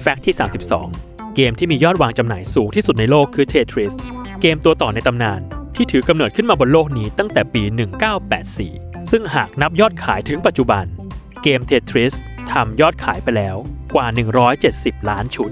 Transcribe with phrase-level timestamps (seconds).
[0.00, 0.34] แฟกต์ที่
[0.84, 3.94] 32 เกมที่มียอดวางจำหน่ายสูงที่สุดในโลกคือ Tetris
[4.40, 5.40] เกมตัวต่อในตำนาน
[5.76, 7.62] ที่ถือกำเนิดขึ้นมาบนโลกนี้ตั้งแต่ปี
[8.36, 10.84] 1984 ซึ่งหากนับยอดขายถึงปัจจุบัน
[11.42, 12.14] เกม Tetris
[12.52, 13.56] ทำยอดขายไปแล้ว
[13.94, 14.06] กว่า
[14.58, 15.50] 170 ล้านชุด